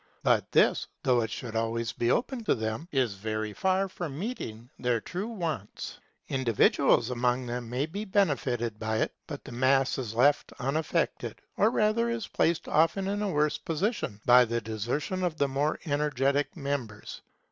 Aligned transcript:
But 0.23 0.51
this, 0.51 0.87
though 1.03 1.21
it 1.21 1.29
should 1.29 1.55
always 1.55 1.91
be 1.93 2.09
open 2.09 2.43
to 2.45 2.55
them, 2.55 2.87
is 2.91 3.13
very 3.13 3.53
far 3.53 3.87
from 3.87 4.17
meeting 4.17 4.67
their 4.79 4.99
true 4.99 5.27
wants. 5.27 5.99
Individuals 6.27 7.11
among 7.11 7.45
them 7.45 7.69
may 7.69 7.85
be 7.85 8.03
benefited 8.05 8.79
by 8.79 8.97
it, 8.97 9.13
but 9.27 9.43
the 9.45 9.51
mass 9.51 9.99
is 9.99 10.15
left 10.15 10.53
unaffected, 10.57 11.39
or 11.55 11.69
rather 11.69 12.09
is 12.09 12.27
placed 12.27 12.67
often 12.67 13.07
in 13.07 13.21
a 13.21 13.29
worse 13.29 13.59
position, 13.59 14.19
by 14.25 14.43
the 14.43 14.59
desertion 14.59 15.23
of 15.23 15.37
the 15.37 15.47
more 15.47 15.79
energetic 15.85 16.57
members. 16.57 17.21